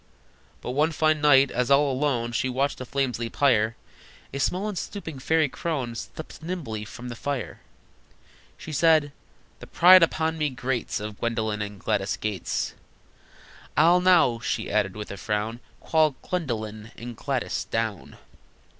But 0.61 0.71
one 0.71 0.91
fine 0.91 1.21
night, 1.21 1.51
as 1.51 1.69
all 1.69 1.91
alone 1.91 2.31
She 2.31 2.49
watched 2.49 2.79
the 2.79 2.87
flames 2.87 3.19
leap 3.19 3.35
higher, 3.35 3.75
A 4.33 4.39
small 4.39 4.67
and 4.67 4.75
stooping 4.75 5.19
fairy 5.19 5.47
crone 5.47 5.93
Stept 5.93 6.41
nimbly 6.41 6.85
from 6.85 7.09
the 7.09 7.15
fire. 7.15 7.59
Said 8.57 9.03
she: 9.11 9.11
"The 9.59 9.67
pride 9.67 10.01
upon 10.01 10.39
me 10.39 10.49
grates 10.49 10.99
Of 10.99 11.19
Gwendolyn 11.19 11.61
and 11.61 11.79
Gladys 11.79 12.17
Gates." 12.17 12.73
"I'll 13.77 14.01
now," 14.01 14.39
she 14.39 14.71
added, 14.71 14.95
with 14.95 15.11
a 15.11 15.17
frown, 15.17 15.59
"Call 15.79 16.15
Gwendolyn 16.23 16.91
and 16.97 17.15
Gladys 17.15 17.65
down!" 17.65 18.17